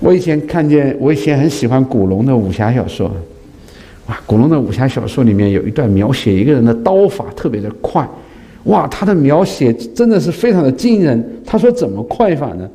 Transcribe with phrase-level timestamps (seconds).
[0.00, 3.10] 我以前看见，我以前很喜欢古龙的武侠小说，
[4.06, 8.08] 哇，古龙的武侠小说里面有一段描写一个人的刀法特别的快，
[8.64, 11.42] 哇，他的描写真的是非常的惊人。
[11.44, 12.68] 他说怎么快法呢？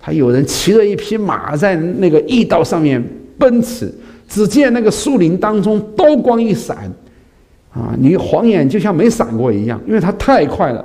[0.00, 3.02] 他有人骑着一匹马在那个驿道上面
[3.36, 3.92] 奔驰，
[4.26, 6.90] 只见那个树林当中刀光一闪，
[7.74, 10.82] 啊，你晃眼就像没闪过一样，因为他太快了。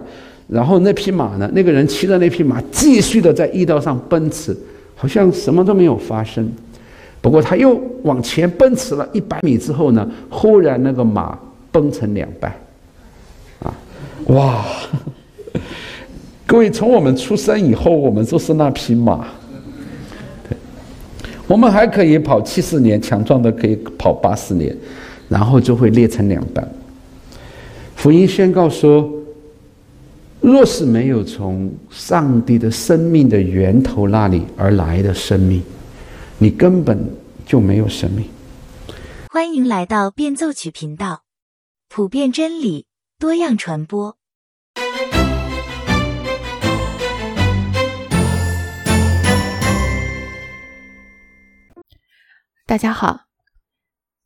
[0.49, 4.55] 然后那匹马呢，那个人骑着那匹马继续的在驿道上奔驰，
[5.03, 6.49] 好像什么都没有发生。
[7.19, 11.37] 不过他又往前奔驰了一百米之后呢，忽然那个马
[11.73, 12.49] 崩成两半，
[13.61, 13.73] 啊，
[14.27, 14.63] 哇！
[16.47, 19.27] 各位，从我们出生以后，我们就是那匹马。
[21.47, 24.73] 我们还可以跑七十年，强壮的可以跑八十年，
[25.27, 26.65] 然后就会裂成两半。
[27.97, 29.11] 福音宣告说：
[30.45, 35.63] 若是没有从上帝的生命的源头那里而来的生命，
[36.37, 37.09] 你根本
[37.45, 38.27] 就没有生命。
[39.29, 41.23] 欢迎来到变奏曲频道，
[41.87, 42.87] 普遍真理，
[43.17, 44.17] 多样传播。
[52.65, 53.21] 大家好，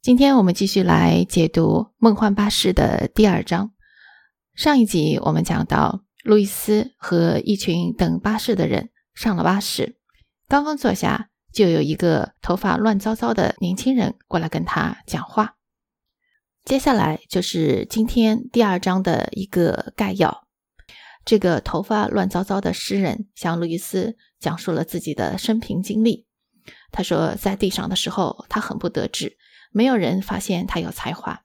[0.02, 3.70] 今天我们继续来解读《梦幻巴士》的第二章。
[4.56, 9.96] 上一集我们讲到，路易斯和一群等巴士的人上了巴士，
[10.50, 15.56] 刚刚坐下，就有一个头发乱糟糟的年轻人过来跟他讲话。
[16.66, 20.46] 接下来就是今天第二章的一个概要。
[21.24, 26.28] 这个头发乱糟糟的诗人向路易斯讲述了自己的生平经历。
[26.92, 29.38] 他说，在地上的时候，他很不得志，
[29.72, 31.44] 没有人发现他有才华。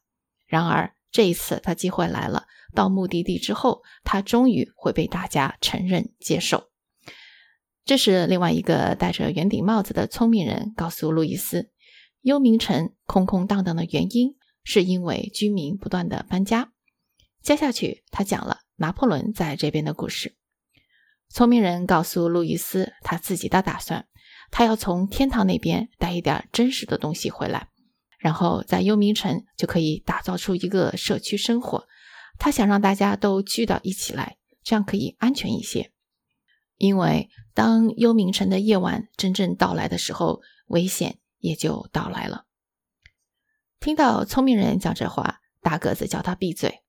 [0.48, 2.48] 然而这一次，他机会来了。
[2.74, 6.70] 到目的地之后，他终于会被大家承认接受。
[7.84, 11.70] 这时，另外一个戴着圆顶帽子的聪明人告诉路易斯，
[12.20, 16.72] 幽冥城空空荡荡的原因，是因为居民不断的搬家。
[17.42, 20.36] 接下去，他讲了拿破仑在这边的故事。
[21.28, 24.06] 聪明人告诉路易斯他自己的打算。
[24.54, 27.68] 他要从天堂那边带一点真实的东西回来，
[28.18, 31.86] 然后在幽冥城就可以打造出一个社区生活。
[32.42, 35.92] 他想让大家都聚到一起来，这样可以安全一些。
[36.76, 42.46] 因为当幽冥城的夜晚真正到来的时候，危险也就到来了。
[43.78, 46.80] 听到聪明人讲这话，大个子叫他闭嘴。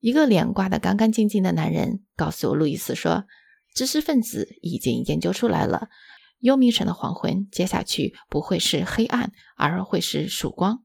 [0.00, 3.26] 一个脸刮得干干净净的男人告诉路易斯说
[3.76, 5.88] ：“知识分子已经研究出来了。”
[6.42, 10.82] 幽冥城的黄昏，接下去不会是黑暗，而会是曙光。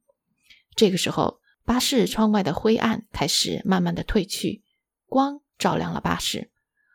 [0.76, 1.39] 这个时候，
[1.70, 4.64] 巴士窗外的灰暗开始慢慢的褪去，
[5.06, 6.50] 光照亮了巴士。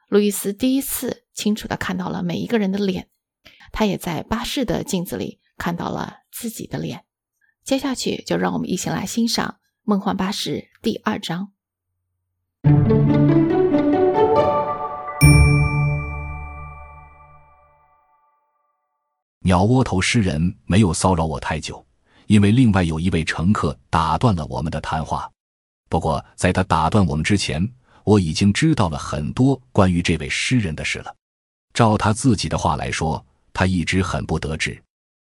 [0.09, 3.09] 路易斯第一次清楚的看到了每一个人的脸，
[3.71, 7.05] 他也在巴士的镜子里看到了自己的脸。
[7.63, 11.53] 接下去，就让我们一起来欣赏《梦幻巴士》第二章。
[19.45, 21.87] 鸟窝头诗人没有骚扰我太久，
[22.27, 25.31] 因为另外有一位乘客打断了我们的谈话。
[25.89, 27.69] 不过，在他打断我们之前，
[28.05, 31.15] 我已经知道了很多关于这位诗人的事了。
[31.73, 34.83] 照他自己的话来说，他一直很不得志，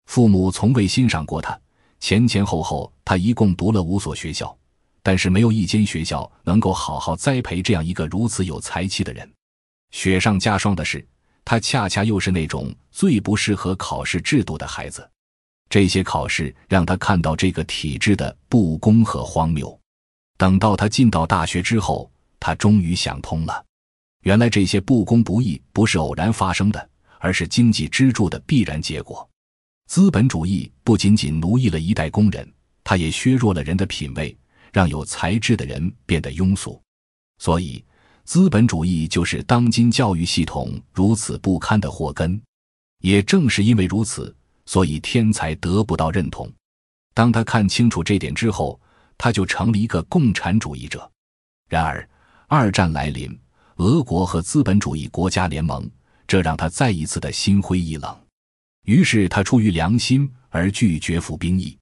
[0.08, 1.60] 父母从未欣赏过他。
[2.00, 4.58] 前前后后，他一共读了五所学校，
[5.04, 9.30] 但是没有一间学校能够好好栽培这样一个如此有才气的人。
[9.92, 11.06] 雪上加霜的是。
[11.46, 15.10] 他恰恰又是那种最不适合考试制度的孩子，
[15.70, 19.80] 这些考试让他看到这个体制的不公和荒谬。
[20.38, 23.66] 等到他进到大学之后，他终于想通了，
[24.24, 29.28] 原来这些不公不义不是偶然发生的，而是经济支柱的必然结果。
[29.88, 32.52] 资本主义不仅仅奴役了一代工人，
[32.84, 34.36] 它也削弱了人的品味，
[34.74, 36.82] 让有才智的人变得庸俗。
[37.38, 37.84] 所以。
[38.26, 42.40] 资本主义就是当今教育系统如此不堪的祸根，
[43.02, 44.36] 也正是因为如此，
[44.70, 46.48] 所以天才得不到认同。
[47.16, 48.80] 当他看清楚这点之后，
[49.18, 51.12] 他就成了一个共产主义者。
[51.68, 52.08] 然而，
[52.46, 53.36] 二战来临，
[53.78, 55.90] 俄国和资本主义国家联盟，
[56.28, 58.16] 这让他再一次的心灰意冷。
[58.84, 61.76] 于是，他出于良心而拒绝服兵役。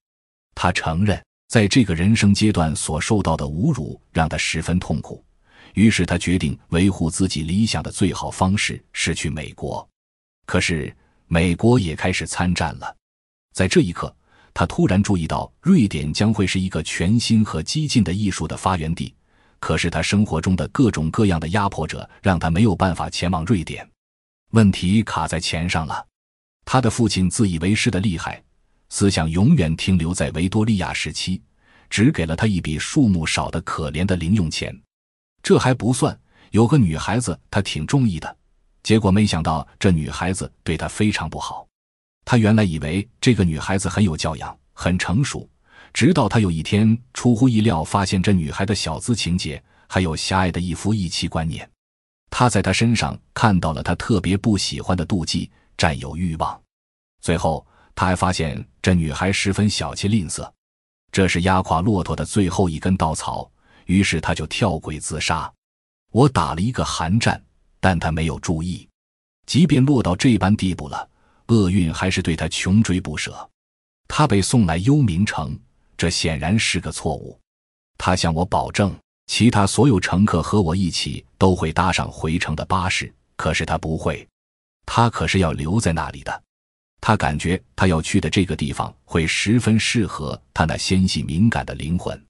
[0.55, 5.21] 他承认，在这个人生阶段所受到的侮辱让他十分痛苦。
[5.73, 9.85] 于是他决定维护自己理想的最好方式是去美国，
[10.45, 10.95] 可是
[11.27, 12.95] 美国也开始参战了。
[13.53, 14.13] 在这一刻，
[14.53, 19.13] 他突然注意到瑞典将会是一个全新和激进的艺术的发源地。
[19.59, 23.87] 可是他生活中的各种各样的压迫者让他没有办法前往瑞典。
[24.51, 26.05] 问题卡在钱上了。
[26.63, 28.43] 他的父亲自以为是的厉害，
[28.89, 31.41] 思想永远停留在维多利亚时期，
[31.89, 34.79] 只给了他一笔数目少的可怜的零用钱。
[35.41, 36.17] 这还不算，
[36.51, 38.37] 有个女孩子他挺中意的，
[38.87, 41.67] 结果没想到这女孩子对他非常不好。
[42.23, 45.45] 他原来以为这个女孩子很有教养，很成熟。
[45.93, 51.69] 直到他有一天出乎意料发现这女孩的小资情节，还有狭隘的一夫一妻观念，
[52.29, 56.57] 他在她身上看到了他特别不喜欢的妒忌、占有欲望。
[57.19, 60.49] 最后，他还发现这女孩十分小气吝啬，
[61.11, 63.51] 这是压垮骆驼的最后一根稻草。
[63.87, 65.53] 于是他就跳轨自杀。
[66.11, 67.43] 我打了一个寒战，
[67.79, 68.87] 但他没有注意，
[69.45, 71.09] 即便落到这般地步了，
[71.47, 73.49] 厄运还是对他穷追不舍。
[74.07, 75.57] 他被送来幽冥城。
[75.97, 77.39] 这显然是个错误。
[77.97, 78.95] 他向我保证，
[79.25, 83.11] 其他所有乘客和我一起都会搭上回程的巴士。
[83.35, 84.27] 可是他不会，
[84.85, 86.43] 他可是要留在那里的。
[87.01, 92.23] 他感觉他要去的这个地方会十分适合他那纤细敏感的灵魂。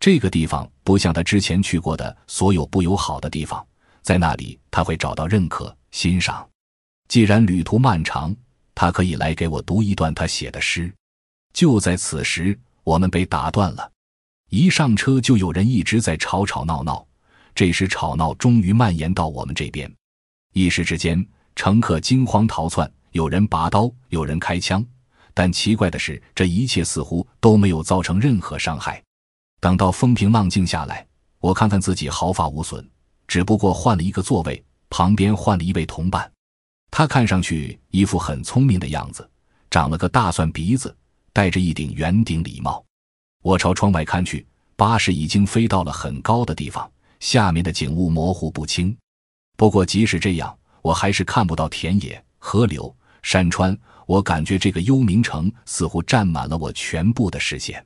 [0.00, 3.62] 这个地方不像他之前去过的所有不友好的地方，
[4.02, 6.46] 在那里他会找到认可、欣赏。
[7.08, 8.34] 既然旅途漫长，
[8.74, 10.92] 他可以来给我读一段他写的诗。
[11.52, 12.58] 就在此时。
[12.84, 13.92] 我们被打断了，
[14.50, 17.06] 一上车就有人一直在吵吵闹闹。
[17.54, 19.88] 这时吵闹终于蔓延到我们这边，
[20.52, 21.24] 一时之间，
[21.54, 24.84] 乘客惊慌逃窜，有人拔刀，有人开枪。
[25.32, 29.00] 但奇怪的是，这一切似乎都没有造成任何伤害。
[29.60, 31.06] 等到风平浪静下来，
[31.38, 32.84] 我看看自己毫发无损，
[33.32, 36.30] 只不过换了一个座位，旁边换了一位同伴。
[36.90, 39.26] 他看上去一副很聪明的样子，
[39.70, 40.94] 长了个大蒜鼻子。
[41.32, 42.84] 戴着一顶圆顶礼帽，
[43.40, 44.46] 我朝窗外看去，
[44.76, 46.86] 巴士已经飞到了很高的地方，
[47.20, 48.94] 下面的景物模糊不清。
[49.56, 53.74] 不过即使这样，我还是看不到田野、河流、山川。
[54.04, 57.82] 我感觉这个幽冥城似乎占满了我全部的视线。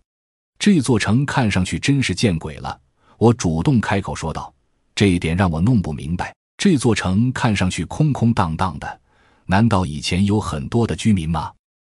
[0.58, 2.80] 这座城看上去真是见鬼了！
[3.16, 4.52] 我主动开口说道
[4.96, 6.34] ：“这一点让我弄不明白。
[6.56, 9.00] 这座城看上去空空荡荡的，
[9.44, 11.52] 难道以前有很多的居民吗？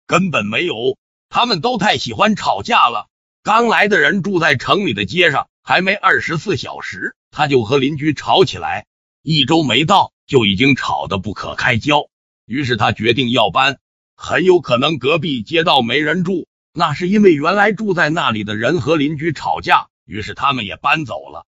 [0.06, 0.96] 根本没有。”
[1.28, 3.08] 他们都太喜欢吵架了。
[3.43, 8.87] 刚来的人住在城里的街上，还没二十四小时，他就和邻居吵起来。
[9.22, 12.08] 一周没到，就已经吵得不可开交。
[12.46, 13.78] 于是他决定要搬。
[14.14, 21.44] 很有可能隔壁街道没人住，那是因为原来住在那里的人和邻居吵架，于是他们也搬走了。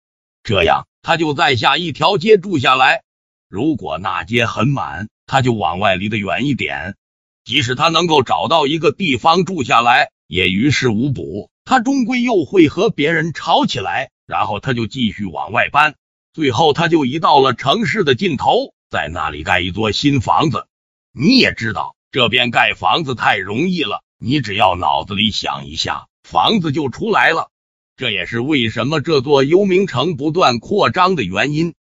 [0.48, 3.04] 这样，他就在下一条街住下来。
[3.50, 6.96] 如果那街很满，他就往外离得远一点。
[7.44, 11.50] 即使他能够找到一个地方住下来，也于事无补。
[11.66, 15.96] 他终归又会和别人吵起来，然后他就继续往外搬，
[16.32, 20.66] 最后他就移到了城市的尽头，在那里盖一座新房子。
[21.12, 27.52] 你也知道，这边盖房子太容易了，你只要脑子里想一下，房子就出来了。
[27.98, 31.74] 这也是为什么这座幽冥城不断扩张的原因。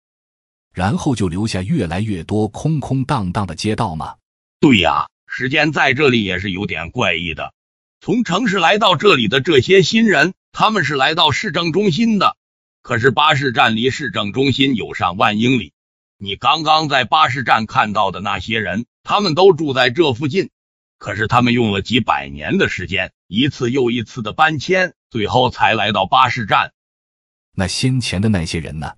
[0.73, 4.15] 然后就留下越来越多空空荡荡的街道吗？
[4.59, 5.07] 对呀。
[5.29, 7.53] 时间在这里也是有点怪异的。
[7.99, 12.37] 从城市来到这里的这些新人，他们是来到市政中心的。
[12.81, 15.73] 可是巴士站离市政中心有上万英里。
[16.17, 20.49] 你刚刚在巴士站看到的那些人，他们都住在这附近。
[20.97, 26.71] 可是他们用了几百年的时间，一次又一次的搬迁，最后才来到巴士站。
[27.53, 28.93] 那先前的那些人呢？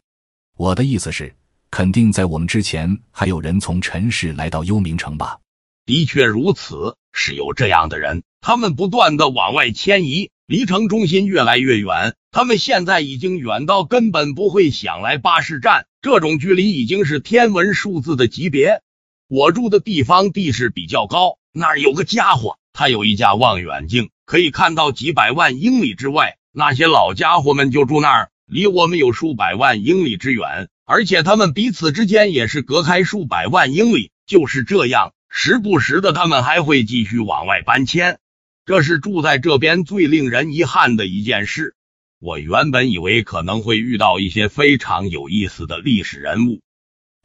[0.55, 1.35] 我的意思是，
[1.71, 5.39] 肯定在我们之前还有人从尘世来到幽冥城吧。
[5.85, 12.13] 的确如此，是有这样的人，他们不断的往外迁移，离城中心越来越远。
[12.29, 18.83] 他们现在已经远到根本不会想来巴士站，这种距离已经是天文数字的级别。
[19.27, 26.37] 我住的地方地势比较高，那儿有个家伙，他有一架望远镜，可以看到几百万英里之外。
[26.51, 34.11] 那些老家伙们就住那儿，离我们有数百万英里之远，而且他们彼此之间也是隔开数百万英里。
[34.27, 35.13] 就是这样。
[35.29, 38.19] 时不时的，他们还会继续往外搬迁，
[38.67, 41.73] 这是住在这边最令人遗憾的一件事。
[42.19, 46.61] 我原本以为可能会遇到一些非常有意思的历史人物，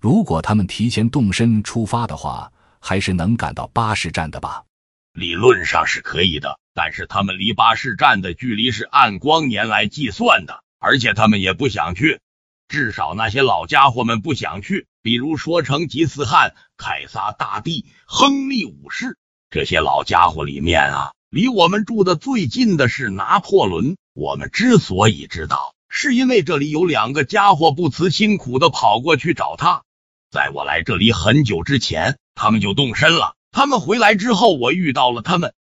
[0.01, 4.65] 如果他们提前动身出发的话，还是能赶到巴士站的吧？
[5.13, 12.21] 理论上是可以的，但是他们离巴士站的距离是按光年来计算的，而且他们也不想去。
[12.67, 19.17] 至少那些老家伙们不想去，比如说成吉思汗、凯撒大帝、亨利五世
[19.51, 23.97] 这些老家伙里面啊，离我们住的最近的是拿破仑。
[24.15, 29.83] 我们之所以知道，是因为这里有两个家伙不辞辛苦的跑过去找他。
[30.31, 33.37] 在我来这里很久之前，他们就动身了。
[33.53, 35.55] 他们回来之后，我遇到了他们。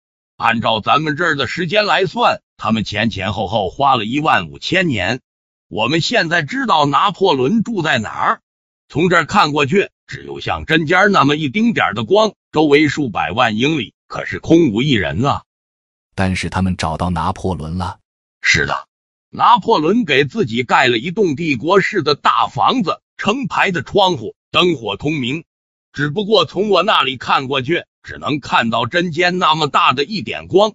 [0.41, 5.21] 按照咱们这儿的时间来算，他们前前后后花了一万五千年。
[5.67, 8.41] 我们现在知道拿破仑住在哪儿，
[8.89, 15.43] 从这儿看过去，只有像针尖那么一丁点的光，周围数百万英里可是空无一人啊。
[16.15, 17.99] 但是他们找到拿破仑了。
[18.41, 18.87] 是的，
[19.29, 25.43] 拿破仑给自己盖了一栋帝国式的大房子，成排的窗户，灯火通明。
[25.93, 30.73] 只不过从我那里看过去，只能看到针尖那么大的一点光。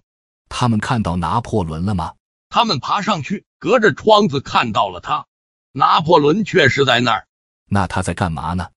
[0.49, 2.13] 他们看到拿破仑了吗？
[2.49, 5.25] 他们爬上去，隔着窗子看到了他。
[5.71, 7.27] 拿破仑确实在那儿。
[7.69, 8.69] 那他在干嘛呢？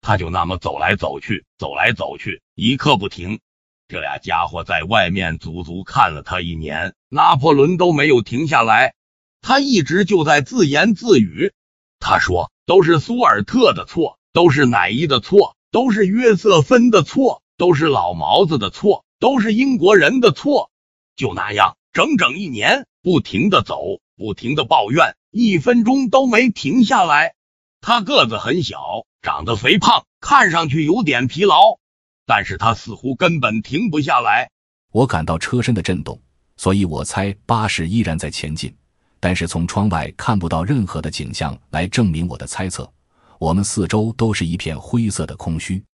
[0.00, 3.40] 他就那么走来走去，走来走去，一刻不停。
[3.88, 8.94] 这俩家伙在外面足足看了他一年，拿破仑都没有停下来。
[9.40, 11.52] 他一直就在自言自语。
[11.98, 20.70] 他说：“都是苏尔特的错，都是乃伊的错。”都是约瑟芬的错，都是老毛子的错，都是英国人的错。
[21.16, 27.34] 就那样，整整一年，不停的走，不停的抱怨，一分钟都没停下来。
[27.80, 31.78] 他个子很小，长得肥胖，看上去有点疲劳，
[32.26, 34.50] 但是他似乎根本停不下来。
[34.90, 36.20] 我感到车身的震动，
[36.56, 38.74] 所以我猜巴士依然在前进，
[39.20, 42.90] 但是从窗外看不到任何的景象来证明我的猜测。
[43.38, 45.84] 我们四周都是一片灰色的空虚，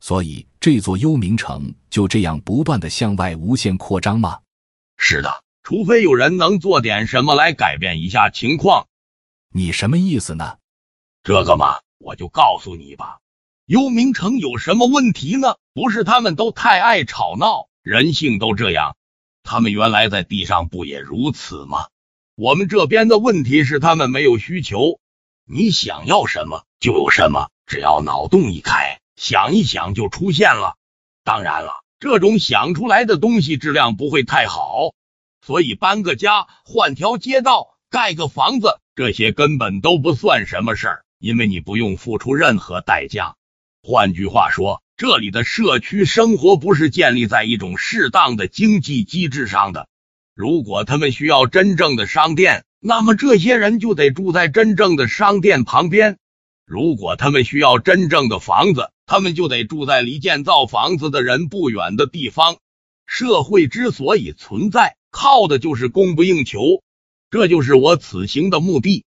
[0.00, 4.42] 所以这座幽冥城就这样不断的向外无限扩张吗？
[4.96, 8.86] 是的，除非有人能做点什么来改变一下情况。
[9.52, 10.58] 你什么意思呢？
[11.24, 13.18] 这个嘛，我就告诉你吧。
[13.66, 15.56] 幽冥城有什么问题呢？
[15.74, 18.94] 不是他们都太爱吵闹，人性都这样。
[19.42, 21.88] 他们原来在地上不也如此吗？
[22.36, 25.00] 我们这边的问题是他们没有需求。
[25.44, 30.76] 你想要什么就有什么，只要脑洞一开，想一想就出现了。
[31.24, 34.94] 当然了，这种想出来的东西质量不会太好，
[35.40, 43.36] 所以搬个家、换条街道、盖个房子，这些根本都不算什么事儿，因为你不用付出任何代价。
[43.82, 49.88] 换句话说，这里的社区生活不是建立在一种适当的经济机制上的。
[50.34, 56.18] 如果他们需要真正的商店，那么这些人就得住在真正的商店旁边。
[56.64, 62.56] 如果他们需要真正的房子，他们就得住在离建造房子的人不远的地方。
[63.06, 66.82] 社会之所以存在，靠的就是供不应求。
[67.30, 69.04] 这就是我此行的目的。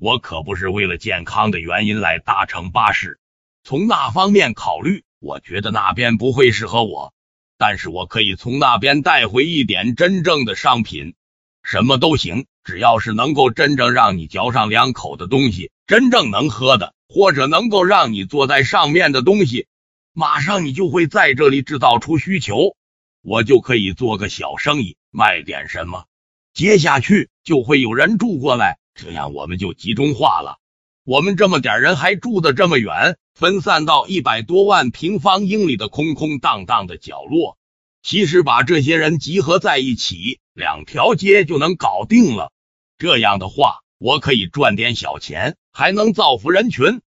[0.00, 3.18] 我可不是为了健康的原因来搭乘巴士。
[3.64, 7.12] 从那方面考虑，我觉得那边不会适合我。
[7.56, 11.14] 但是我可以从那边带回一点真正的商品，
[11.62, 12.46] 什么都行。
[12.64, 19.66] 只要是能够真正让你嚼上两口的东西，真正能喝的，或者能够让你坐在上面的东西，
[20.12, 22.76] 马上你就会在这里制造出需求，
[23.22, 26.04] 我就可以做个小生意，卖点什么，
[26.52, 30.58] 接下去就会有人住过来，这样我们就集中化了。
[31.04, 37.56] 我们这么点人还住的这么远，分散到一百多万平方英里的空空荡荡的角落，
[38.02, 42.50] 其实把这些人集合在一起，两条街就能搞定了。
[42.98, 47.00] 这样的话，我可以赚点小钱，还能造福人群。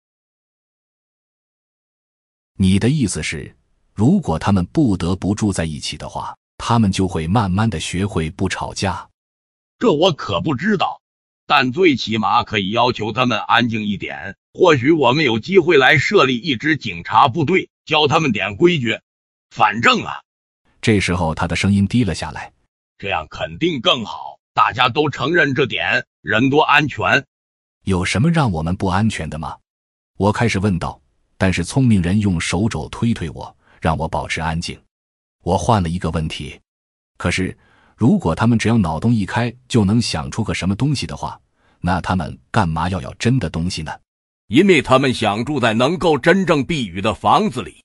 [2.58, 3.54] 你的意思是，
[3.94, 9.10] 如果他们不得不住在一起的话，他们就会慢慢的学会不吵架？
[9.78, 11.02] 这我可不知道，
[11.46, 14.38] 但最起码可以要求他们安静一点。
[14.54, 18.98] 或许我们有机会来设立一支警察部队，教他们点规矩。
[19.50, 20.22] 反正啊，
[20.82, 22.54] 这时候他的声音低了下来，
[23.02, 24.38] 这样肯定更好。
[24.54, 27.26] 大家都承认这点，人多安全。
[27.86, 29.58] 有什么让我们不安全的吗？
[30.18, 31.02] 我开始问道。
[31.36, 34.80] 但是聪明人用手肘推推我，让我保持安静。
[35.42, 36.62] 我换了一个问题。
[37.18, 37.58] 可是，
[37.98, 41.42] 如果他们只要脑洞一开就能想出个什么东西的话，
[41.80, 43.92] 那他们干嘛要要真的东西呢？
[44.46, 47.84] 因为他们想住在能够真正避雨的房子里。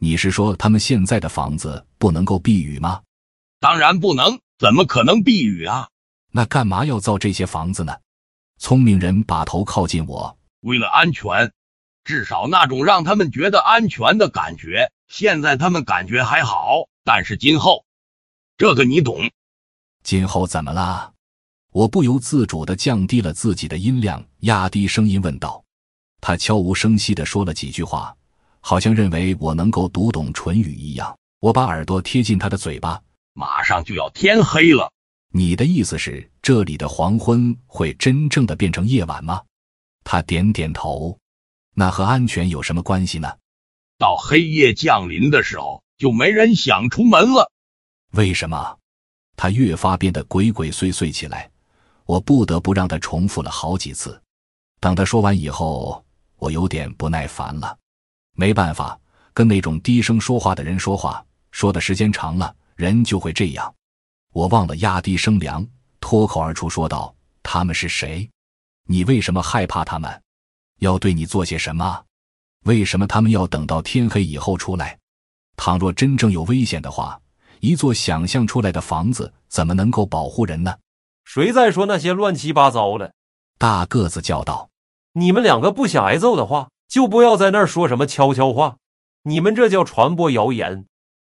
[0.00, 3.00] 你是说他们现在的房子不能够避雨吗？
[3.62, 4.40] 当然不能。
[4.58, 5.88] 怎么可能避雨啊？
[6.32, 7.96] 那干嘛要造这些房子呢？
[8.58, 11.52] 聪明人把头靠近我，为了安全，
[12.04, 14.90] 至少那种让他们觉得安全的感觉。
[15.06, 17.84] 现在他们感觉还好，但是今后，
[18.56, 19.30] 这个你懂。
[20.02, 21.12] 今后怎么啦？
[21.70, 25.62] 我不由自主的降低了自己的音量，压低声音问道。
[26.20, 28.14] 他悄无声息的说了几句话，
[28.60, 31.16] 好像认为我能够读懂唇语一样。
[31.40, 33.00] 我把耳朵贴近他的嘴巴。
[33.34, 34.92] 马上就要天黑了，
[35.30, 39.42] 你的意思是这里的黄昏会真正的变成夜晚吗？
[40.04, 41.18] 他点点头。
[41.74, 43.32] 那和安全有什么关系呢？
[43.96, 47.50] 到黑夜降临的时候，就没人想出门了。
[48.10, 48.78] 为什么？
[49.36, 51.50] 他越发变得鬼鬼祟祟起来，
[52.04, 54.20] 我不得不让他重复了好几次。
[54.80, 56.04] 等他说完以后，
[56.36, 57.78] 我有点不耐烦了。
[58.34, 59.00] 没办法，
[59.32, 63.72] 跟那种低声说话的人说话，说的时间长了，人就会这样。
[64.32, 65.64] 我忘了压低声量，
[66.00, 68.28] 脱口而出说道：“他们是谁？
[68.88, 70.22] 你为什么害怕他们？
[70.80, 72.02] 要对你做些什么？
[72.64, 74.98] 为什么他们要等到天黑以后出来？
[75.56, 77.20] 倘若真正有危险的话，
[77.60, 80.74] 一座想象出来的房子怎么能够保护人呢？”
[81.24, 83.14] 谁在说那些乱七八糟的？
[83.58, 84.70] 大个子叫道
[85.14, 88.78] ：“你们两个不想挨揍的话，就不要在那儿说什么悄悄话。
[89.22, 90.84] 你们这叫传播谣言，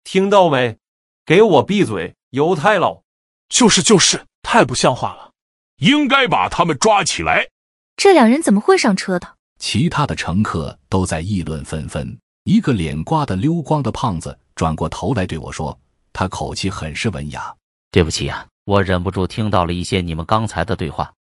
[0.06, 0.78] 听到没？
[1.26, 3.04] 给我闭嘴！”犹太佬，
[3.50, 5.32] 就是就是，太不像话了，
[5.78, 7.50] 应该把他们抓起来。
[7.98, 9.36] 这两人怎么会上车的？
[9.60, 12.18] 其他的乘客都在议论纷纷。
[12.46, 15.78] 一个脸刮得溜光的胖子转过头来对我说，
[16.14, 17.54] 他口气很是文雅
[17.92, 21.14] ：“对不起啊，我忍不住听到了一些你们刚才的对话。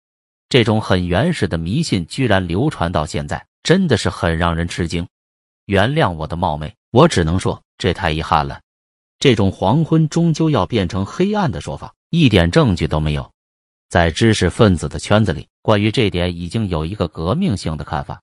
[0.48, 5.08] 这种很原始的迷信居然流传到现在，真的是很让人吃惊。
[5.64, 8.60] 原谅我的冒昧，我只能说这太遗憾了。”
[9.18, 13.30] 这种黄昏终究要变成黑暗的说法，一点证据都没有。
[13.88, 18.20] 在知识分子的圈子里，关于这点已经有一个革命性的看法。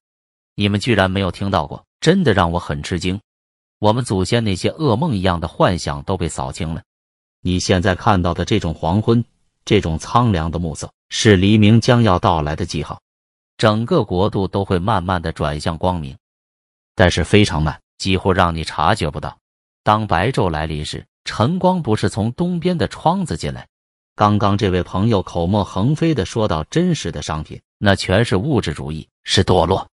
[0.56, 3.20] 你们居然没有听到过，真的让我很吃惊。
[3.80, 6.82] 我们祖先那些噩梦一样的幻想都被扫清了。
[7.42, 9.24] 你现在看到的这种黄昏，
[9.66, 13.02] 这种苍凉的暮色，是黎明将要到来的记号。
[13.58, 16.16] 整个国度都会慢慢的转向光明，
[16.96, 19.38] 但是非常慢，几乎让你察觉不到。
[19.86, 23.68] 当白昼来临时，晨光不是从东边的窗子进来。
[24.16, 29.88] 刚刚这位朋友口沫横飞的说到：“真实的商品，那全是物质主义，是堕落。”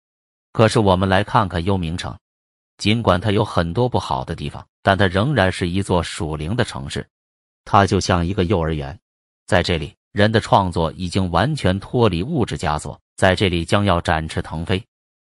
[0.55, 2.17] 可是我们来看看幽冥城，
[2.79, 7.07] 尽管它有很多不好的地方，但它仍然是一座属灵的城市。
[7.67, 8.99] 它就像一个幼儿园，
[9.47, 14.83] 在这里，人的创作已经完全脱离物质枷锁，在这里将要展翅腾飞。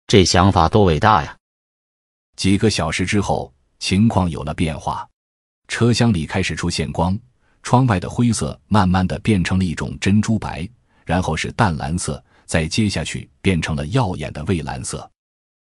[0.07, 1.37] 这想法多伟大呀！
[2.35, 3.53] 几个小时之后。
[3.79, 5.07] 情况有了变化，
[5.67, 7.17] 车厢里开始出现光，
[7.63, 10.67] 窗外的灰色慢慢的变成了一种珍珠白，
[11.05, 15.09] 然后是淡蓝色，再接下去变成了耀眼的蔚蓝色。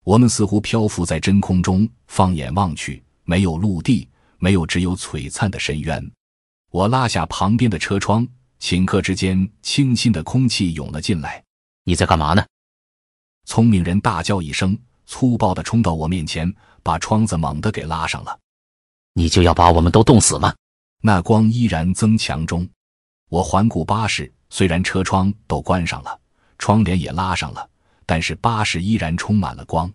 [0.03, 6.11] 我们似乎漂浮在真空中，放眼望去，没有陆地，没有，只有璀璨的深渊。
[6.71, 8.27] 我拉下旁边的车窗，
[8.59, 11.41] 顷刻之间，清新的空气涌了进来。
[11.85, 12.45] 你在干嘛呢？
[13.45, 16.53] 聪明人大叫一声，粗暴的冲到我面前。
[16.83, 18.37] 把窗子猛地给拉上了，
[19.13, 20.53] 你就要把我们都冻死吗？
[21.01, 22.67] 那光依然增强中。
[23.29, 26.19] 我环顾巴士，虽然车窗都关上了，
[26.59, 27.67] 窗帘也拉上了，
[28.05, 29.91] 但是巴士依然充满了光。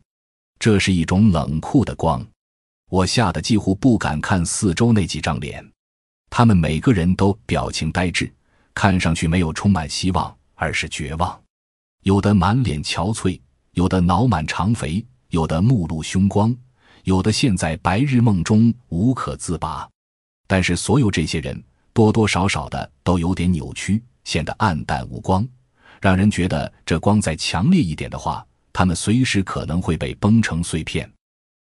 [0.58, 2.26] 这是一种冷酷的光，
[2.90, 5.64] 我吓得几乎不敢看四周那几张脸，
[6.30, 8.32] 他们每个人都表情呆滞，
[8.74, 11.40] 看上去没有充满希望，而是绝望。
[12.02, 13.40] 有的满脸憔悴，
[13.72, 16.56] 有的脑满肠肥，有的目露凶光。
[17.08, 19.88] 有的陷在白日梦中无可自拔，
[20.46, 21.58] 但是所有这些人
[21.94, 25.48] 多多少少的都有点扭曲，显得暗淡无光，
[26.02, 31.10] 让人觉得这光再强烈一点的话，他们随时可能会被崩成碎片。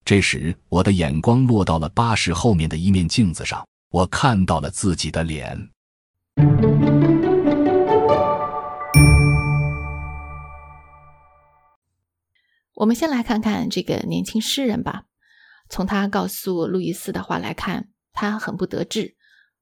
[0.04, 5.70] 这时，我的眼光落到了巴士后面的一面镜子上，我看到了自己的脸。
[12.74, 15.04] 我们先来看看这个年轻诗人吧。
[15.70, 19.16] 从他告诉路易斯的话来看，他很不得志，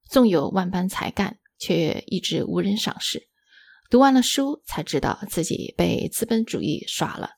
[0.09, 3.29] 纵有万般才干，却一直无人赏识。
[3.89, 7.33] 读完了书，才知道自己被资本主义耍了。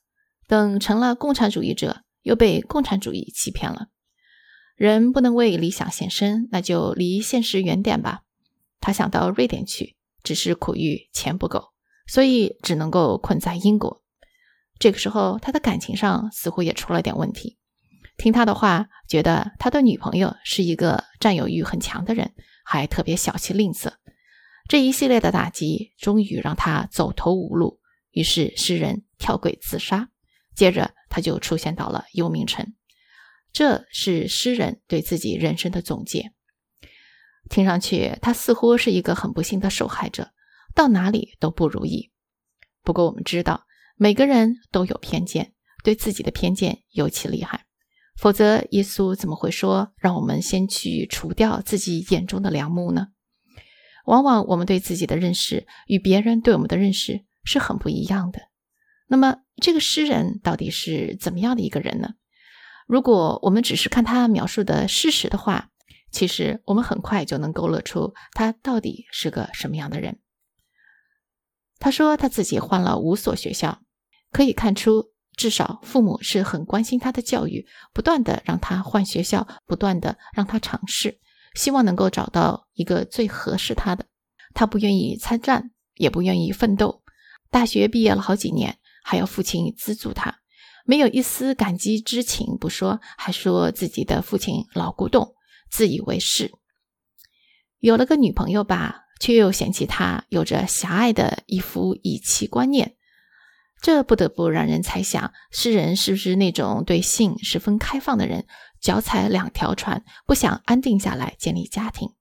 [0.48, 3.88] 等成了共产主义者，又被共产主义欺骗了。
[4.76, 8.24] 人不能为理想献身，那就离现实远点吧。
[8.80, 11.72] 他想到瑞典去，只是苦于钱不够，
[12.08, 14.04] 所以只能够困在英国。
[14.80, 17.60] 这个时候，他的感情上似乎也出了点问题。
[18.22, 23.94] 听他的话，觉得他的女朋友是一个占有欲很强的人，还特别小气吝啬。
[24.70, 27.80] 这一系列的打击，终于让他走投无路。
[28.12, 30.10] 于是诗人跳轨自杀。
[30.54, 32.76] 接着他就出现到了幽冥城。
[33.52, 36.32] 这是诗人对自己人生的总结。
[37.50, 40.30] 听上去，他似乎是一个很不幸的受害者，
[40.76, 42.12] 到哪里都不如意。
[42.84, 45.54] 不过我们知道，每个人都有偏见，
[45.84, 47.66] 对自己的偏见尤其厉害。
[48.22, 53.08] 否则，耶稣怎么会说让我们先去除掉自己眼中的梁木呢？
[54.06, 58.40] 往往我们对自己的认识与别人对我们的认识是很不一样的。
[59.08, 62.10] 那么，这个诗人到底是怎么样的一个人呢？
[62.86, 65.72] 如果我们只是看他描述的事实的话，
[66.12, 70.20] 其实我们很快就能勾勒出他到底是个什么样的人。
[71.80, 73.82] 他说他自己换了五所学校，
[74.32, 81.20] 可以看出，至少父母是很关心他的教育，不断的让他换学校，不断的让他尝试，
[81.56, 84.06] 希望能够找到一个最合适他的。
[84.54, 87.02] 他不愿意参战，也不愿意奋斗。
[87.50, 90.40] 大学毕业了好几年，还要父亲资助他，
[90.86, 95.34] 没有一丝感激之情不说，还说自己的父亲老古董，
[95.70, 96.52] 自以为是。
[97.80, 102.96] 有了个女朋友吧，却又嫌弃他有着狭隘的一夫一妻观念，
[103.82, 108.46] 这不得不让人猜想，诗人是不是那种对性十分开放的人，
[108.80, 112.12] 脚踩两条船，不想安定下来建立家庭。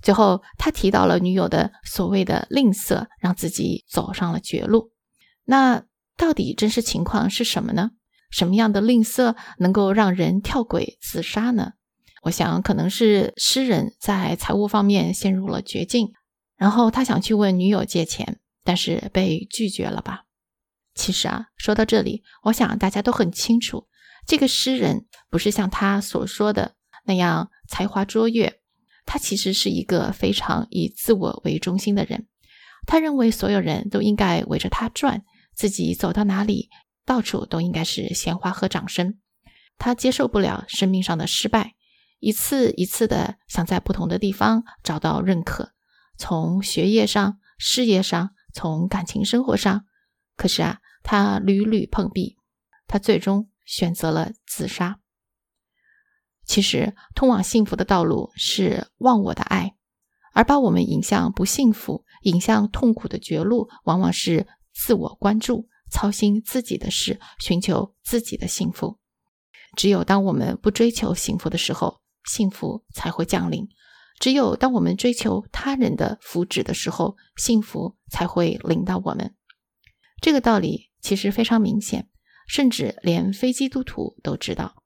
[0.00, 4.92] 最后，他提到了女友的所谓的吝啬，让自己走上了绝路。
[5.44, 5.82] 那
[6.16, 7.90] 到底真实情况是什么呢？
[8.30, 11.72] 什么样的吝啬能够让人跳轨自杀呢？
[12.22, 16.12] 我想，可能是诗人在财务方面陷入了绝境，
[16.56, 20.25] 然后他想去问女友借钱，但是被拒绝了吧。
[20.96, 23.86] 其实啊，说到这里，我想大家都很清楚，
[24.26, 28.60] 这个诗人不是像他所说的那样才华卓越。
[29.04, 32.26] 他其实是一个非常以自我为中心的人，
[32.88, 35.22] 他认为所有人都应该围着他转，
[35.54, 36.70] 自己走到哪里，
[37.04, 39.18] 到处都应该是鲜花和掌声。
[39.78, 41.74] 他接受不了生命上的失败，
[42.18, 45.72] 一次一次的想在不同的地方找到认可，
[46.16, 49.84] 从学业上、事业上，从感情生活上。
[50.36, 52.36] 可是啊，他屡屡碰壁，
[52.88, 54.98] 他最终选择了自杀。
[56.44, 59.76] 其实，通往幸福的道路是忘我的爱，
[60.32, 68.98] 而把我们引向不幸福、引向痛苦的绝路，往往是自我关注、操心自己的事、寻求自己的幸福。
[69.76, 73.68] 只有当我们不追求幸福的时候，幸福才会降临；
[74.18, 79.36] 只有当我们追求他人的福祉的时候，幸福才会临到我们。
[80.22, 82.08] 这个道理其实非常明显，
[82.48, 84.82] 甚至连非基督徒都知道。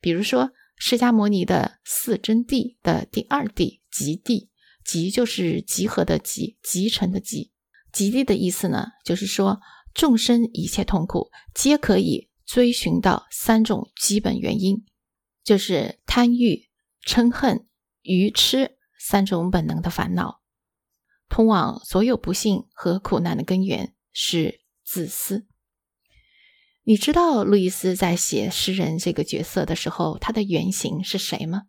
[0.00, 0.52] 比如说。
[0.76, 4.48] 释迦牟尼的四真谛的第二谛极谛，
[4.84, 7.52] 极就是集合的集，集成的集。
[7.92, 9.60] 极谛的意思呢，就是说
[9.94, 14.84] 众生一切痛苦，皆可以追寻到三种基本原因，
[15.44, 16.68] 就是贪欲、
[17.06, 17.68] 嗔恨、
[18.02, 20.42] 愚痴三种本能的烦恼。
[21.28, 25.46] 通往所有不幸和苦难的根源是自私。
[26.86, 31.62] 你知道路易斯在写诗人这个角色的时候，他的原型是谁吗？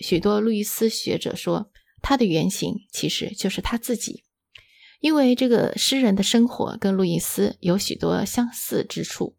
[0.00, 1.70] 许多路易斯学者说，
[2.02, 4.24] 他的原型其实就是他自己，
[4.98, 9.36] 因为这个诗人的生活跟路易斯有许多相似之处。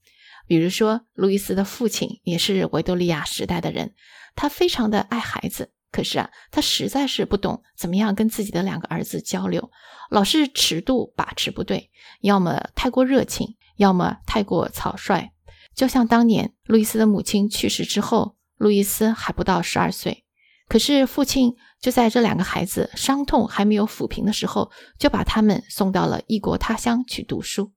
[0.48, 3.94] 比如说，路易斯的父亲也是维多利亚时代的人，
[4.34, 9.70] 他非常的爱孩子，可是啊，他实在是不懂怎么样跟自己的两个儿子交流，
[10.10, 13.57] 老是尺度把持不对，要么太过热情。
[13.78, 15.32] 要么太过草率，
[15.74, 20.26] 就像当年路易斯的母亲去世之后，路易斯还不到十二岁，
[20.68, 27.72] 可是父亲就在这两个孩子伤痛还没有抚平的时候，就把他们送到了异国他乡去读书。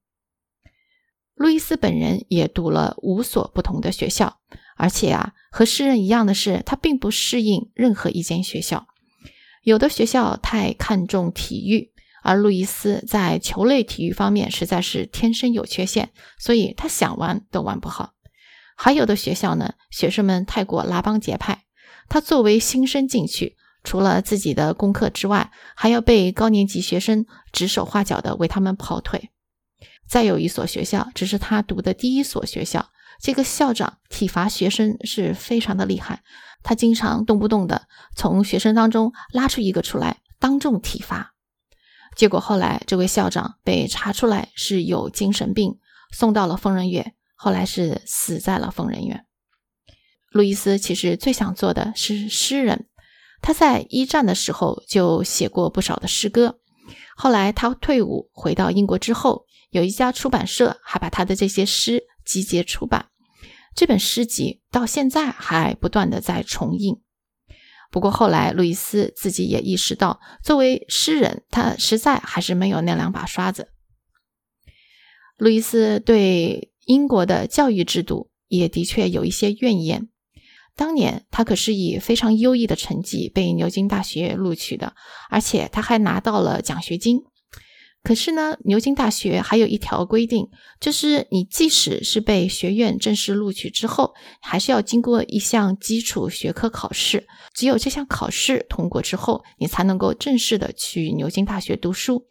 [1.35, 4.41] 路易斯本人也读了五所不同的学校，
[4.77, 8.87] 而且啊，和诗人一样的是，他并不适应任何一间学校，
[9.63, 11.93] 有的学校太看重体育。
[12.23, 18.15] 而路易斯在球类体育方面实在是天生有缺陷，所以他想玩都玩不好。
[18.77, 21.65] 还有的学校呢，学生们太过拉帮结派，
[22.09, 29.31] 他作为新生进去，除了自己的功课之外，还要被高年级学生指手画脚的为他们跑腿。
[30.09, 32.91] 再有一所学校，只是他读的第一所学校，
[33.23, 36.23] 这个校长体罚学生是非常的厉害，
[36.63, 41.35] 他经常动不动的从学生当中拉出一个出来，当众体罚。
[42.17, 45.79] 结果后来，这位校长被查出来是有精神病，
[46.13, 49.25] 送到了疯人院，后来是死在了疯人院。
[50.31, 52.89] 路易斯其实最想做的是诗人，
[53.41, 56.61] 他在一战的时候就写过不少的诗歌。
[57.17, 63.07] 后来他退伍回到英国之后，有一家出版社还把他的这些诗集结出版，
[63.75, 67.01] 这本诗集到现在还不断的在重印。
[67.91, 73.69] 不过后来，路易斯自己也意识到，作为诗人，他实在还是没有那两把刷子。
[75.37, 80.09] 路易斯对英国的教育制度也的确有一些怨言。
[80.77, 84.95] 当年他可是以非常优异的成绩被牛津大学录取的，
[85.29, 87.23] 而且他还拿到了奖学金。
[88.03, 90.49] 可是呢，牛津大学还有一条规定，
[90.81, 97.27] 就是你即使是被学院正式录取之后，还是要经过一项基础学科考试。
[97.55, 102.25] 只有这项考试通过之后，你才能够正式的去牛津大学读书。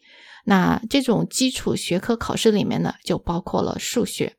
[0.46, 4.38] 那这种基础学科考试里面呢，就包括了数学。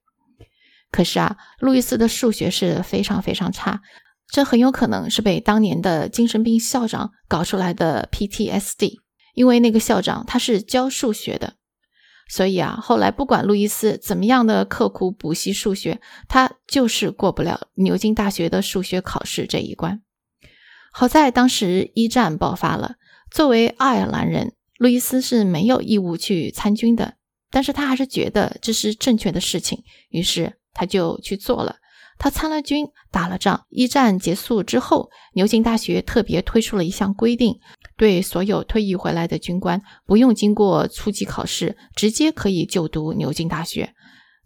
[0.91, 3.81] 可是啊，路易斯的数学是非常非常差，
[4.33, 8.97] 这很有可能是被当年的精神病校长搞出来的 PTSD。
[9.41, 11.55] 因为那个校长他是教数学的，
[12.29, 15.99] 所以啊，后来不管路易斯怎么样的刻苦补习数学，
[16.29, 20.03] 他就是过不了牛津大学的数学考试这一关。
[20.93, 22.97] 好在当时一战爆发了，
[23.31, 27.15] 作为爱尔兰人，路易斯是没有义务去参军的，
[27.51, 31.77] 但是他还是觉得这是正确的事情，于是他就去做了。
[32.21, 33.65] 他参了军，打了仗。
[33.71, 37.59] 一战结束之后，牛津大学特别推出了一项规定，
[37.97, 43.95] 对所有退役回来的军官不用经过初级考试，直接可以就读牛津大学。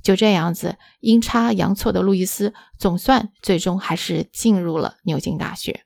[0.04, 5.80] 就这样子，阴差阳错的路易斯总算最终还是进入了牛津大学。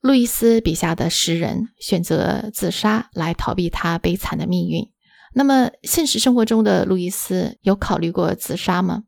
[0.00, 4.88] 路易斯笔下的诗人选择自杀来逃避他悲惨的命运。
[5.34, 9.02] 那么，现实生活中的路易斯有考虑过自杀吗？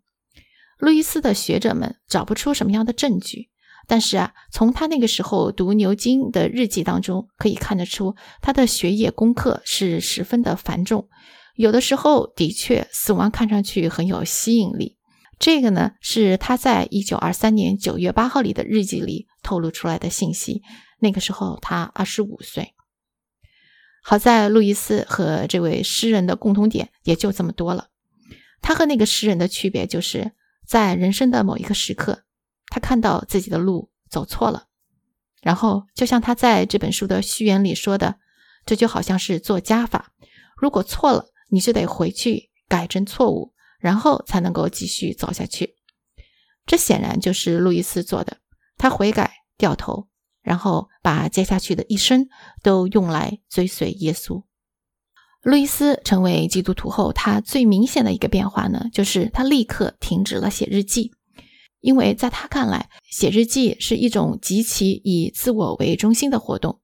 [0.79, 3.51] 路易斯的学者们找不出什么样的证据，
[3.89, 11.09] 但是啊，从他那个时候读牛津的日记当中可以看得出，他的学业功课是十分的繁重，
[11.57, 14.97] 有的时候的确死亡看上去很有吸引力。
[15.41, 20.63] 这个呢，是他在一九二三年九月八号里的日记里透露出来的信息。
[21.01, 22.75] 那个时候他二十五岁。
[24.03, 27.89] 好在路易斯和这位诗人的共同点也就这么多了，
[28.63, 30.33] 他和那个诗人的区别就是。
[30.69, 32.25] 在人生的某一个时刻，
[32.67, 34.67] 他看到自己的路走错了，
[35.41, 38.17] 然后就像他在这本书的序言里说的，
[38.67, 40.13] 这就好像是做加法，
[40.59, 45.77] 如果错了，你就得回去改正错误，然后才能够继续走下去。
[46.67, 48.37] 这显然就是路易斯做的，
[48.77, 50.09] 他悔改掉头，
[50.43, 52.29] 然后把接下去的一生
[52.63, 54.45] 都用来追随耶稣。
[55.43, 61.13] 路易斯成为基督徒后，他最明显的一个变化呢，就是他立刻停止了写日记，
[61.81, 66.81] 因为在他看来，写日记是一种极其以自我为中心的活动。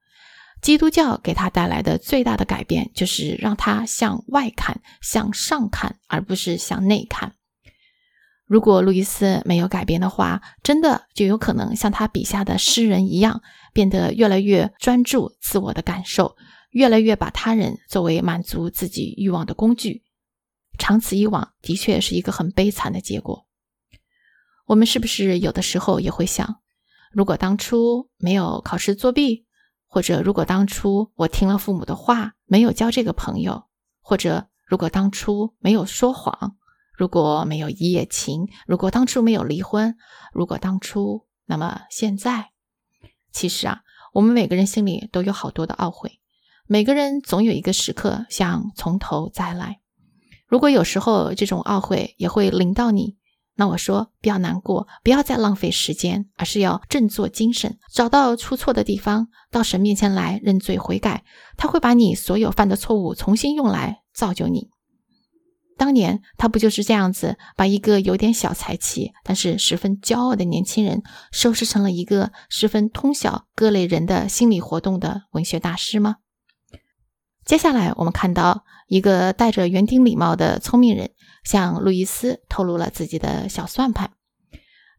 [0.62, 7.34] 基督教给他带来的最大的改变，就是让他向外看、向上看，而不是向内看。
[8.46, 13.42] 如果路易斯没有改变的话，真的就有可能像他笔下的诗人一样，
[13.74, 16.36] 变得越来越专注自我的感受。
[16.74, 20.02] 越来越把他人作为满足自己欲望的工具，
[20.76, 23.46] 长此以往，的确是一个很悲惨的结果。
[24.66, 26.60] 我们是不是有的时候也会想，
[27.12, 29.46] 如果当初没有考试作弊，
[29.86, 33.68] 或者如果当初我听了父母的话，没有交这个朋友，
[34.00, 36.56] 或者如果当初没有说谎，
[36.92, 39.96] 如果没有一夜情，如果当初没有离婚，
[40.32, 42.50] 如果当初，那么现在，
[43.30, 43.82] 其实啊，
[44.12, 46.18] 我们每个人心里都有好多的懊悔。
[46.66, 49.80] 每个人总有一个时刻想从头再来。
[50.46, 53.16] 如果有时候这种懊悔也会临到你，
[53.54, 61.24] 那我说不要难过，不要再浪费时间，而是要振作精神，找到出错的地方，到神面前来认罪悔改。
[61.56, 64.70] 他会把你所有犯的错误重新用来造就你。
[65.76, 76.16] 当年他不就是这样子，把一个有点小才气但是十分骄傲的年轻人，收拾成了一个十分通晓各类人的心理活动的文学大师吗？
[77.44, 81.10] 接下来，我们看到一个戴着园丁礼帽的聪明人
[81.44, 84.12] 向路易斯透露了自己的小算盘。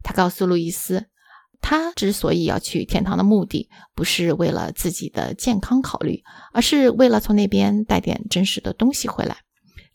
[0.04, 1.06] 他告诉路易斯，
[1.60, 9.38] 他之所以要去天堂的目的，不是为了自己的健康考虑，而是为了从那边带点真实的东西回来：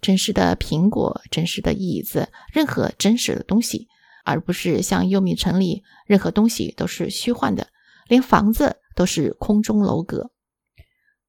[0.01, 3.87] 真实的苹果、真实的椅子，任何真实的东西，
[4.25, 7.67] 而不是像幽冥城里任何东西都是虚幻的，
[8.09, 10.31] 连房子都是空中楼阁。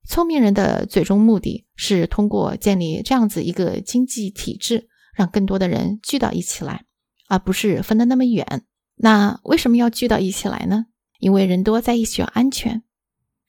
[0.07, 6.85] 聪明人的最终目的是通过建立这样子一个经济体制，让更多的人聚到一起来，
[7.29, 8.65] 而不是分得那么远。
[8.97, 10.87] 那为什么要聚到一起来呢？
[11.19, 12.83] 因为人多在一起要安全。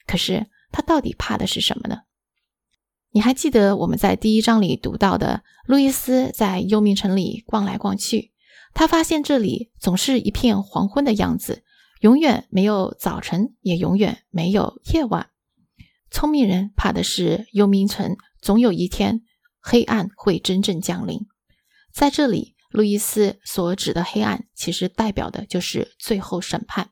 [0.05, 2.01] 可是他到底怕的是什么呢？
[3.11, 8.31] 你还记得我们在第一章里读到的，路易斯在幽冥城里逛来逛去，
[8.73, 11.63] 他发现这里总是一片黄昏的样子，
[12.01, 15.29] 永远没有早晨，也永远没有夜晚。
[16.13, 19.23] 聪明人怕的是幽冥城，总有一天
[19.59, 21.21] 黑暗会真正降临。
[21.91, 26.91] 在这里，路易斯所指的黑暗，其实代表的就是最后审判。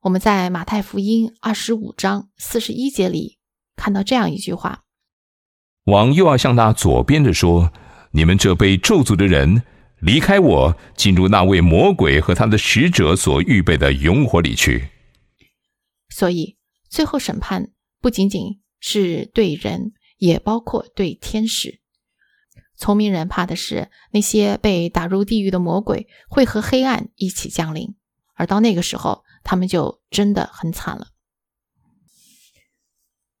[0.00, 3.38] 我们在马太福音二十五章四十一节里
[3.76, 4.84] 看到这样一句话
[5.84, 7.70] ：“王又要向那左边的说
[8.12, 9.62] ：“你们这被咒诅的人，
[9.98, 14.88] 离开我，进入那位魔鬼和他的使者所预备的永火里去。”
[16.08, 16.56] 所以，
[16.88, 17.68] 最后审判
[18.00, 21.80] 不仅仅是对人，也包括对天使。
[22.76, 27.94] 聪明人怕的是那些被打入地狱的魔鬼会和黑暗一起降临，
[28.34, 31.08] 而到那个时候，他们就真的很惨了。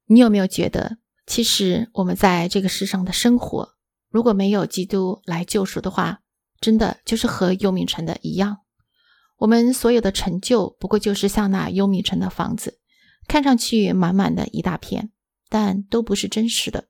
[0.04, 3.76] 你有没有觉得，其实我们在这个世上的生活，
[4.10, 6.20] 如果没有基督来救赎的话，
[6.60, 8.58] 真的就是和幽冥城的一样。
[9.38, 12.79] 我们所有的成就，不过就是像那幽冥城的房子，
[13.30, 15.12] 看上去满满的一大片，
[15.48, 16.88] 但都不是真实的。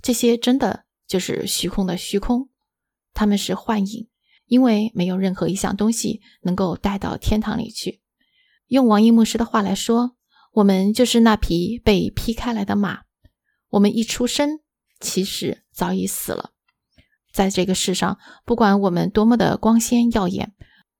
[0.00, 2.48] 这些真的就是虚空的虚空，
[3.12, 4.08] 他们是幻影，
[4.46, 8.00] 因为没有任何一项东西能够带到天堂里去。
[8.68, 10.16] 用王一牧师的话来说。
[10.52, 13.00] 我们就是那匹被劈开来的马，
[13.68, 14.60] 我们一出生，
[15.00, 16.52] 其实早已死了。
[17.30, 20.54] 在这个世上，不管我们多么的光鲜耀眼，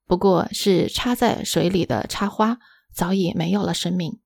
[0.06, 2.58] 不过是插在水里的插花，
[2.92, 4.20] 早已没有了生命。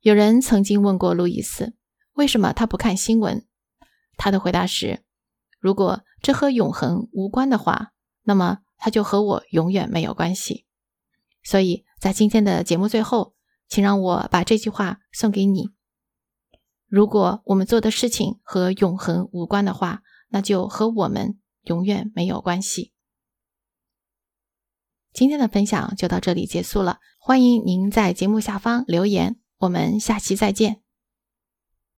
[0.00, 1.74] 有人曾经问过路易斯，
[2.12, 3.46] 为什么他不看新闻？
[4.16, 5.04] 他的回答是：
[5.58, 10.66] 如果这和永恒无关的话，那么他就和我永远没有关系。
[11.42, 13.34] 所以在今天的节目最后。
[13.68, 15.70] 请让我把这句话送给你。
[16.86, 22.92] 如果我们做的事情和永恒无关的话，那就和我们永远没有关系。
[25.12, 30.85] 今天的分享就到这里结束了，欢迎您在节目下方留言，我们下期再见。